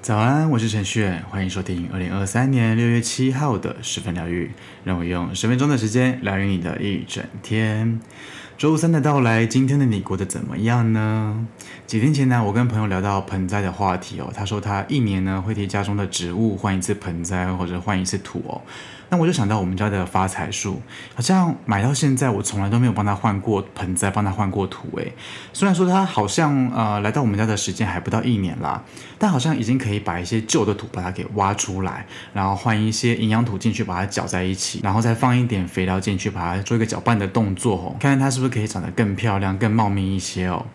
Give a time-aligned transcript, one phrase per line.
[0.00, 4.52] 早安，我是陈旭，欢迎收听二零二三年六月七号的十分疗愈。
[4.84, 8.00] 让我用十分钟的时间疗愈你的一整天。
[8.56, 11.46] 周三的到来，今天的你过得怎么样呢？
[11.88, 18.62] 几天前呢，我跟朋友聊到盆栽的话题哦，他说他一年呢会替家中的植物换一次盆栽或者换一次土哦。
[19.08, 20.82] 那我就想到我们家的发财树，
[21.14, 24.88] 好像买到现在，我从来都没有帮它换过盆栽，帮它换过土。
[24.96, 25.12] 诶，
[25.52, 28.82] 虽然说它好像呃来到我们家的时间还不到一年啦，
[29.16, 40.66] 但好像已经可以把一些旧的土把它给挖出来，然后换一些营养土进去，把它搅在一起，然后再放一点肥料进去，把它做一个搅拌的动作哦，看看它是不是可以长得更漂亮、更茂密一些哦。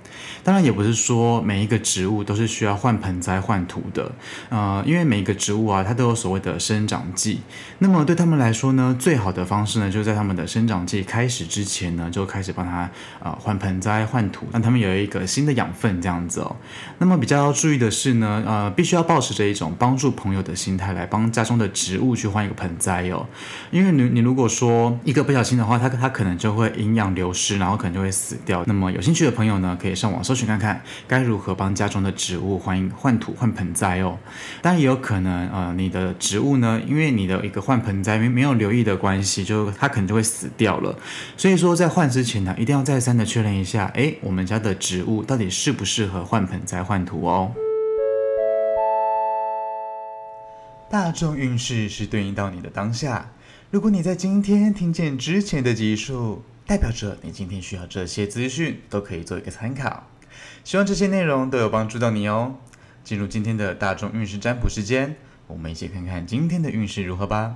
[0.42, 4.10] 当然也不是说每一个植物都是需要换盆栽换土的，
[4.48, 7.42] 呃，因为每一个植物啊，它都有所谓的生长季，
[7.80, 8.21] 那么对。
[8.22, 12.88] 他们来说呢，最好的方式呢，就是在他们的生长季开始之前呢，就开始帮他
[13.20, 16.56] 呃换盆栽换土，让他们有一个新的养分这样子哦。
[17.00, 23.26] 那么比较要注意的是呢，呃，必须要保持着一种帮助朋友的心态来帮家中的植物去换一个盆栽哦。
[23.72, 28.64] 因为你你如果说一个不小心的话，它它可能就会营养流失，然后可能就会死掉。
[28.68, 34.20] 那么有兴趣的朋友呢，可以上网搜寻看看该如何帮家中的植物换换土换盆栽哦。
[34.62, 38.11] 当然也有可能呃，你的植物呢，因为你的一个换盆栽。
[38.18, 40.98] 没没有留意的关系，就它可能就会死掉了。
[41.38, 47.52] 所以说，在换之前呢，一定要再三的确认一下，哎，我们家的植物到底适不适合换盆栽换土哦。
[50.90, 53.32] 大众运势是对应到你的当下。
[53.70, 60.06] 如果你在今天听见之前的集数，代表着你今天需要这些资讯，都可以做一个参考。
[60.64, 62.56] 希望这些内容都有帮助到你哦。
[63.04, 65.16] 进入今天的大众运势占卜时间，
[65.48, 67.56] 我们一起看看今天的运势如何吧。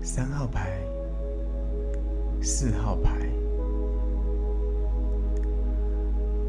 [0.00, 0.78] 三号牌，
[2.40, 3.28] 四号牌，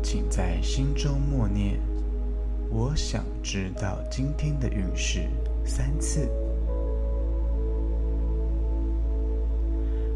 [0.02, 1.80] 请在心中默念
[2.70, 5.28] “我想知道今天的运势”
[5.66, 6.30] 三次。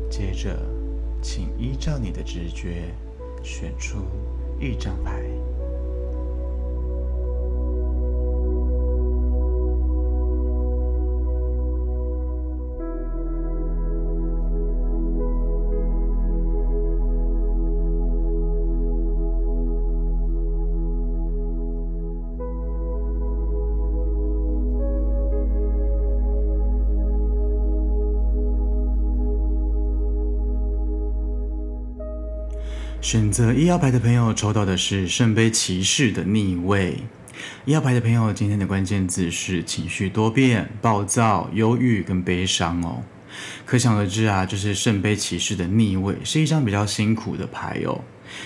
[0.09, 0.57] 接着，
[1.21, 2.93] 请依照你的直觉
[3.43, 3.97] 选出
[4.59, 5.23] 一张牌。
[33.03, 36.97] 选择一号牌的朋友抽到的是圣杯骑士的逆位。
[37.65, 43.03] 一号牌的朋友，今天的关键字是情绪多变、暴躁、忧郁跟悲伤哦。
[43.65, 47.99] 可想而知啊，就是圣杯骑士的逆位是一张比较辛苦的牌哦。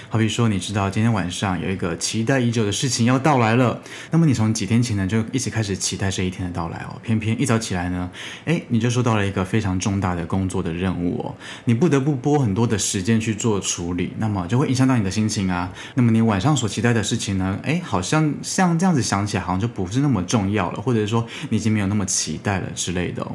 [0.09, 3.81] 好比说，你知道今天晚上有一个期待已久的事情要到来了，
[4.11, 6.99] 那么你从几天前呢就一直开始期待这一天的到来哦。
[7.03, 8.09] 偏偏一早起来呢，
[8.45, 15.71] 诶，你就收到了一个非常重大的工作的任务哦，你不得不拨很多的时间去做处理，那么就会影响到你的心情啊。
[15.95, 23.31] 那么你晚上所期待的事情呢，诶，好像像这样子想起来，好像就不是那么重要了，或者是说你已经没有那么期待了之类的哦。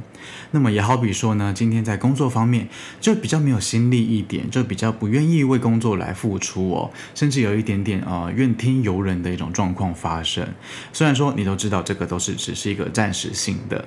[0.50, 2.68] 那么也好比说呢，今天在工作方面
[3.00, 10.46] 就比较没有心力一点，就比较不愿意为工作来付出哦，甚至有一点点呃怨天尤人的一种状况发生。
[10.92, 13.82] 虽然说你都知道这个都是只是一个暂时性的。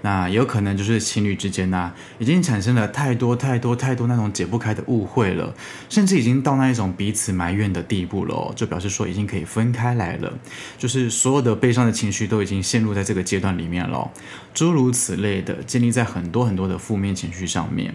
[0.00, 5.54] 那有可能就是情侣之间呐、啊，已经产生了太多太多太多那种解不开的误会了，
[5.90, 10.32] 甚至已经到那一种彼此埋怨的地步了，就表示说已经可以分开来了，
[10.78, 14.10] 就是所有的悲伤的情绪都已经陷入在这个阶段里面了，
[14.54, 17.94] 诸如此类的，建立在很多很多的负面情绪上面。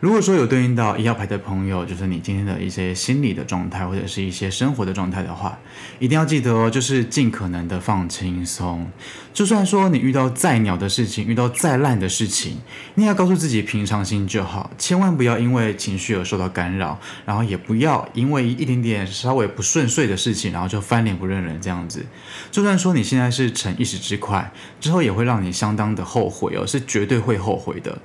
[0.00, 5.58] 如果说有对应到一号牌的朋友，就是你今天的一些心理的状态，或者是一些生活的状态的话，
[5.98, 8.90] 一定要记得哦，就是尽可能的放轻松。
[9.34, 12.56] 就算说你遇到再鸟的事情，遇到再烂的事情，
[12.94, 22.06] 你也要告诉自己平常心就好，千万不要因为情绪而受到干扰，然后也不要因为一点点稍微不顺遂的事情，然后就翻脸不认人这样子。
[22.50, 24.50] 就算说你现在是逞一时之快，
[24.80, 27.98] 之后也会让你相当的后悔哦，是绝对会后悔的。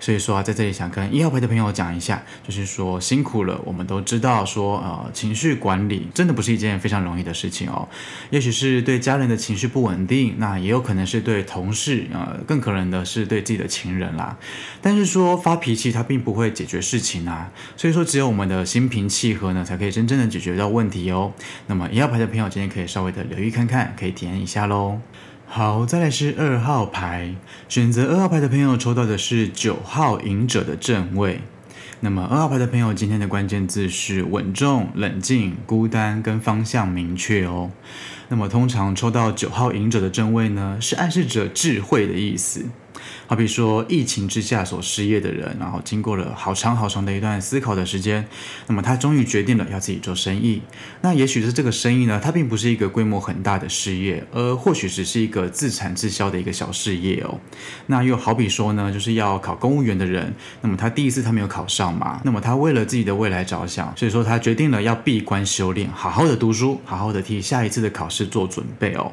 [0.00, 3.60] 所以说啊，在这里想跟一号牌的朋友讲一下，就是说辛苦了。
[3.64, 7.86] 我们都知道说，呃，情绪管理真的不是一件非常容易的事情哦。
[8.30, 14.38] 也许是对家人的情绪不稳定，那也有可能是对同事，呃，更可能的是对自己的情人啦。
[14.80, 17.50] 但是说发脾气，它并不会解决事情啊。
[17.76, 21.32] 所以说，只有我们的心平气和呢，才可以真正的解决到问题哦。
[21.66, 25.00] 那么也要牌的朋友，今天可以稍微的留意看看，可以体验一下喽。
[25.54, 27.34] 好，再来是二号牌，
[27.68, 31.42] 选择二号牌的朋友抽到的是九号隐者的正位。
[32.00, 37.70] 那么二号牌的朋友，今天的关键字是稳重、冷静、孤单跟方向明确哦。
[38.30, 42.64] 那么通常抽到九号隐者的正位呢，是暗示着智慧的意思。
[43.26, 48.26] 好比说，疫情之下所失业的人，然后经过了好长好长的一段思考的时间，
[48.66, 50.62] 那么他终于决定了要自己做生意。
[51.00, 57.38] 那也许是这个生意呢，它并不是一个规模很大的事业，而或许只是一个自产自销的一个小事业哦。
[57.86, 69.12] 那又好比说呢，就是要考公务员的人，那么他第一次他没有考上嘛，那么他为了自己的未来着想，所以说他决定了要闭关修炼，好好的读书，好好的替下一次的考试做准备哦。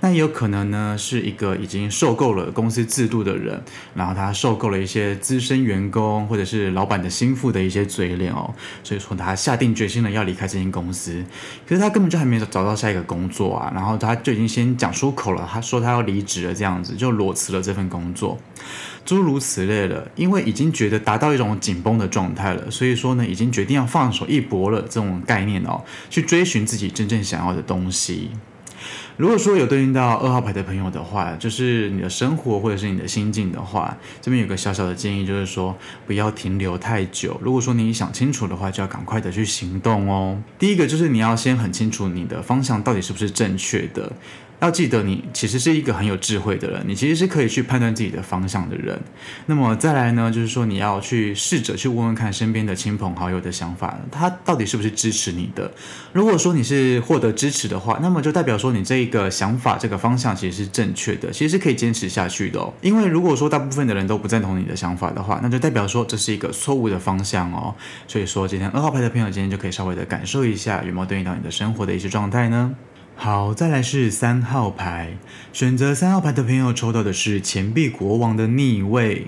[0.00, 3.62] 那也有可能呢，是一个已经受够了公司制度的人，
[3.94, 11.24] 然后他受够了一些资深员工或者是老板的心腹的一些嘴脸哦，所以说他下定决心了要离开这间公司，
[11.66, 18.38] 可是他根本就还没有找到下一个工作啊，然后他就已经先讲出口了，他说他要离职了，这样子就裸辞了这份工作，
[19.04, 28.30] 诸如此类的，因为已经觉得达到一种紧绷的状态了，所以说呢，已经决定要放手一搏了这种概念哦，去追寻自己真正想要的东西。
[29.16, 35.76] 如果说有对应到二号牌的朋友的话，就是你的生活或者是你的心境的话，这边有个小小的建议，就是说
[36.06, 37.38] 不要停留太久。
[37.42, 40.40] 如果说你想清楚的话，就要赶快的去行动哦。
[40.58, 44.12] 第一个就是你要先很清楚你的方向到底是不是正确的。
[44.60, 48.98] 要记得，你其实是一个很有智慧的人，你其实是可以去判断自己的方向的人。
[49.46, 55.70] 那么再来呢，就是说你要去试着去问问看身边的亲朋好友的想法，他到底是不是支持你的？
[56.12, 62.74] 如果说你是获得支持的话，那么就代表说你这一个想法、这个方向其实是正确的，其实是可以坚持下去的哦。
[62.80, 67.72] 因为如果说大部分的人都不赞同你的想法的话，那就代表说这是一个错误的方向哦。
[68.08, 72.74] 所以说，今天二号牌的朋友今天就可以稍微的感受一下，有没有对应到你的生活的一些状态呢？
[73.20, 75.18] 好，再来是三号牌，
[75.52, 79.26] 选择三号牌的朋友抽到的是钱币国王的逆位。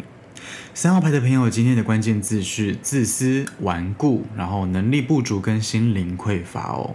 [0.72, 6.94] 三号牌的朋友，今天的关键字是自私、顽固，然后能力不足跟心灵匮乏哦。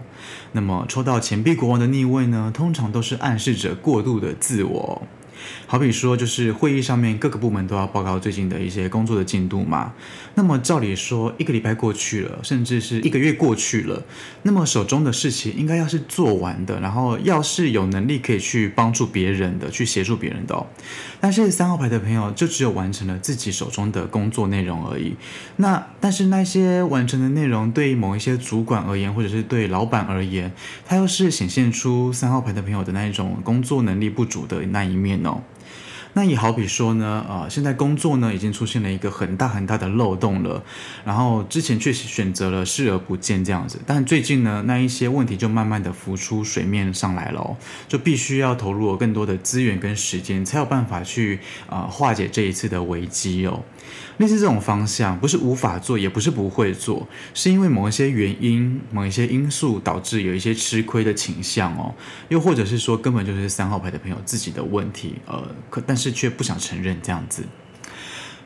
[0.52, 5.02] 那么抽到钱币国王的逆位呢，通常都是暗示着过度的自我。
[5.66, 9.92] 好比说，就是会议上面各个部门都要报告最近的一些工作的进度嘛。
[10.34, 14.02] 那么照理说，一个礼拜过去了，甚至是一个月过去了，
[14.42, 20.66] 那么手中的事情应该要是做完的，然后要是有能力可以去帮助别人的，去协助别人的哦。
[21.20, 25.16] 但是三号牌的朋友就只有完成了自己手中的工作内容而已。
[25.56, 30.52] 那但是那些完成的内容，对于某一些主管而言，或者是对老板而言，
[30.84, 35.20] 他又是显现出三号牌的朋友的那一种工作能力不足的那一面
[36.14, 40.62] 那也好比说呢，呃，现在工作呢已经出现了一个很大很大的漏洞了，
[41.04, 47.56] 然后之前却选择了视而不见这样子，但最近呢，那一些问题就慢慢的浮出水面上来了，
[47.86, 51.38] 就必须要投入更多的资源跟时间，才有办法去
[51.68, 53.62] 啊化解这一次的危机哦。
[54.18, 61.94] 类似这种方向，不是无法做，也不是不会做，是因为某一些原因、某一些因素导致有一些吃亏的倾向哦，
[62.28, 67.44] 又或者是说根本就是三号牌的朋友自己的问题，呃，可但是却不想承认这样子。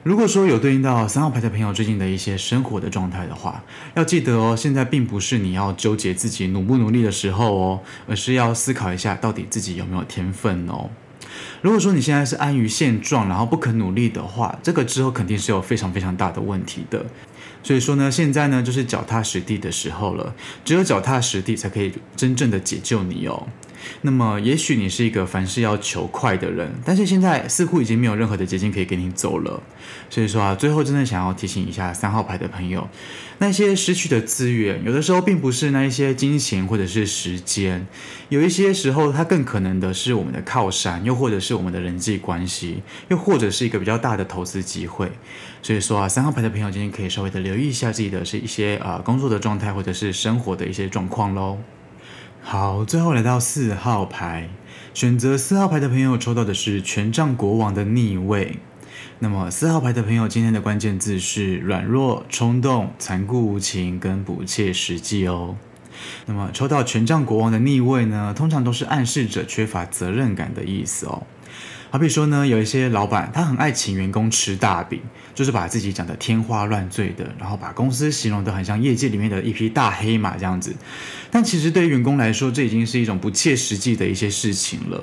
[0.03, 3.63] 如果说有对应到三号牌的朋友最近的一些生活的状态的话，
[3.95, 10.89] 要记得哦，现在并不是你要纠结自己努不努力的时候哦，而是要思考一下到底自己有没有天分哦。
[11.63, 17.05] 如果说你现在是安于现状，然后不肯努力的话，这个之后肯定是有非常非常大的问题的。
[17.63, 23.47] 所以说呢，现在呢就是脚踏实地的时候了，只有脚踏实地才可以真正的解救你哦。
[24.03, 29.63] 那么，也许你是一个凡事要求快的人，但是现在似乎已经没有任何的捷径可以给你走了。
[30.09, 32.89] 所以说啊，最后真的想要提醒一下三号牌的朋友，
[33.39, 37.87] 那些失去的资源，有的时候并不是那一些金钱或者是时间，
[38.29, 45.11] 有一些时候它更可能的是我们的靠山，又或者是我们的人际关系，又或者是一个比较大的投资机会。
[45.63, 51.59] 所以说啊，三号牌的朋友今天可以稍微的留意一下自己的是一些啊、工作的状态，或者是生活的一些状况喽。
[52.43, 54.49] 好，最后来到四号牌，
[54.93, 58.59] 选择四号牌的朋友抽到的是权杖国王的逆位。
[59.21, 65.57] 那么四号牌的朋友今天的关键字是软弱、冲动、残酷无情跟不切实际哦。
[66.27, 71.23] 那么抽到权杖国王的逆位呢，通常都是暗示着缺乏责任感的意思哦。
[71.91, 75.01] 好比说呢，有一些老板他很爱请员工吃大饼，
[75.35, 80.73] 就是把自己讲得天花乱坠的，然后把公司形容得很像业界里面的一匹大黑马这样子。
[81.33, 85.03] 但其实对于员工来说，这已经是一种不切实际的一些事情了。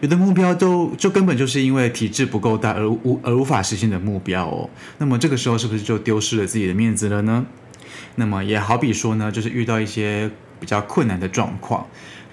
[0.00, 4.68] 有的目标都就根本就是因为体制不够大而无而无法实现的目标哦。
[4.98, 7.46] 那么这个时候是不是就丢失了自己的面子了呢？
[8.16, 11.86] 那么也好比说呢，就是遇到一些比较困难的状况。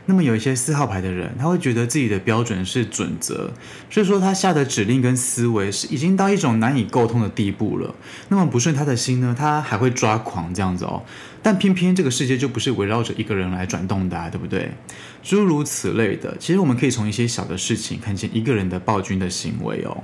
[0.05, 3.51] 那么有一些四号牌的人，他会觉得自己的标准是准则，
[3.89, 7.93] 所以说他下的指令跟思维是已经到一种难以沟通的地步了。
[8.29, 11.03] 那么不顺他的心呢，他还会抓狂这样子哦。
[11.43, 14.71] 但偏偏这个世界就不是围绕着一个人来转动的啊，对不对？
[15.23, 20.03] 诸如此类的，其实我们可以从一些小的事情看见一个人的暴君的行为哦。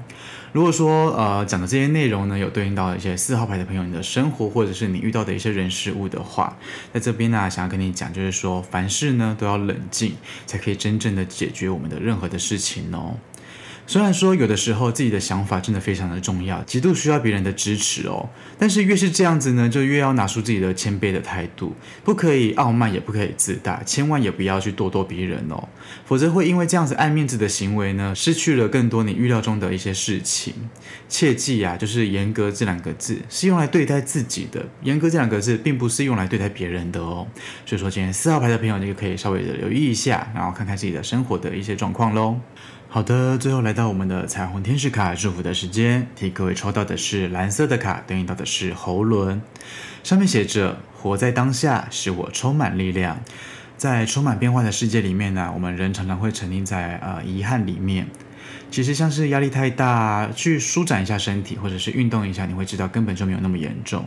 [0.53, 6.57] 如果说呃讲的这些内容呢，有对应到一些四号牌的朋友，你的生活或者是你遇到的一些人事物的话，
[6.93, 10.13] 在这边呢，想要跟你讲，就是说凡事呢都要冷静，
[10.45, 13.15] 才可以真正的解决我们的任何的事情哦。
[13.89, 18.29] 虽然说有的时候自己的想法真的非常的重要，极度需要别人的支持哦，
[18.59, 25.69] 但是越是这样子呢，就越要拿出自己的谦卑的态度，不可以傲慢，也不可以自大，千万也不要去咄咄逼人哦，
[26.05, 30.53] 否则会因为这样子爱面子的行为呢，失去了更多你预料中的一些事情。
[31.07, 37.25] 切记啊，就是严格这两个字是用来对待自己的，严格这两个字并不是用来对待别人的哦。
[37.65, 42.37] 所以说，今天四号牌的朋友，你就可以稍微的留意一下，然后看看自己的生活的一些状况喽。
[42.89, 49.41] 好的，最后来到我们的彩虹天使卡祝福的时间，替各位抽到的是蓝色的卡，对应到的是喉轮，
[50.03, 53.19] 上面写着“活在当下，使我充满力量”。
[53.77, 58.07] 在充满变化的世界里面呢，我们人常常会沉溺在呃遗憾里面。
[58.71, 64.05] 其实像是压力太大，去舒展一下身体，或者是运动一下，你会知道根本就没有那么严重。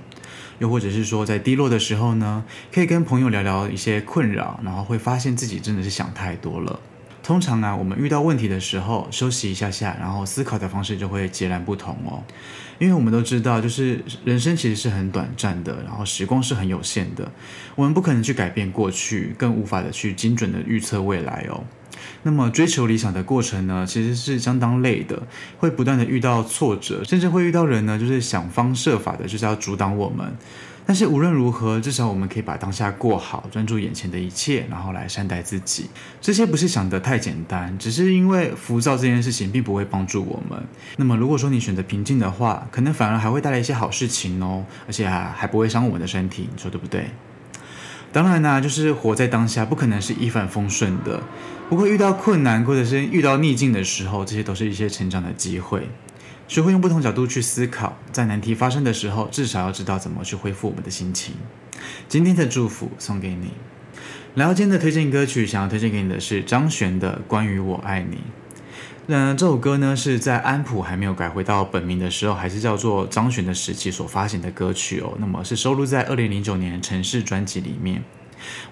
[0.59, 6.81] 又或者是说，在低落的时候呢，可以跟朋友聊聊一些困扰，然后会发现自己真的是想太多了。
[7.31, 12.25] 通常啊，我们遇到问题的时候，休息一下下，然后思考的方式就会截然不同哦。
[12.81, 17.31] 因为我们都知道，就是人生其实是很短暂的，然后时光是很有限的，
[17.77, 21.63] 我们不可能去改变过去，更无法的去精准的预测未来哦。
[22.25, 25.23] 那么追求理想的过程呢，其实是相当累的，
[25.57, 30.37] 会不断的遇到挫折，甚至会遇到人呢，就是想方设法的，就是要阻挡我们。
[30.87, 35.87] 但是无论如何，至少我们可以把当下过好，专注眼前的一切，然后来善待自己。
[36.21, 40.61] 这些不是想得太简单，只是因为浮躁这件事情并不会帮助我们。
[40.97, 47.11] 那么如果说你选择平静的话，可能反而还会带来一些好事情哦，而且还不会伤我们的身体，你说对不对？
[48.13, 51.23] 当然呢，就是活在当下，不可能是一帆风顺的，
[51.69, 55.89] 不过遇到困难或者是遇到逆境的时候，这些都是一些成长的机会。
[56.51, 61.37] 学会用不同角度去思考，在难题发生的时候，至少要知道怎么去恢复我们的心情。
[62.09, 63.53] 今天的祝福送给你。
[64.35, 68.17] 然后今天的推荐歌曲，想要推荐给你的是张悬的《关于我爱你》。
[69.07, 75.15] 那这首歌呢，是在安普还没有改回到本名的时候，还是叫做张悬的时期所发行的歌曲哦。
[75.21, 78.03] 那么是收录在二零零九年《城市》专辑里面。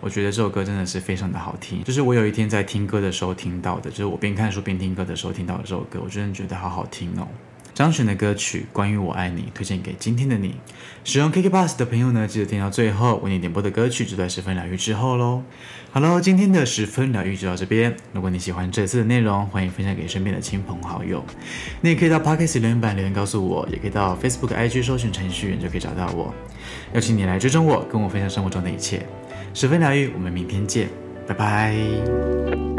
[0.01, 7.29] 我觉得这首歌真的是非常的好听，就是我有一天在听歌的时候听到的，就是我边看书边听歌的时候听到的这首歌，我真的觉得好好听哦。
[7.79, 10.57] 张悬的歌曲《关于我爱你》推荐给今天的你。
[11.05, 15.45] 使用 KKBOX 的朋友呢，记得听到最后为你点播的歌曲就在十分疗愈之后喽。
[15.93, 17.97] 好喽，今天的十分疗愈就到这边。
[18.13, 21.25] 如果你喜欢这次的内容，欢迎分享给身边的亲朋好友。
[21.81, 26.35] 你也可以到 Podcast 留言板留言告诉我，也可以到 Facebook IG 搜寻程序员就可以找到我。
[26.95, 29.07] 邀请你来追踪我，跟我分享生活中的一切。
[29.55, 30.89] 十分疗愈，我们明天见，
[31.29, 32.78] 拜拜。